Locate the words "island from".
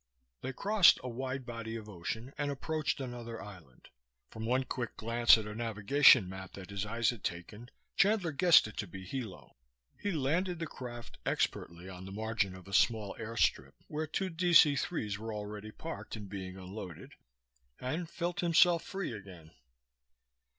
3.39-4.47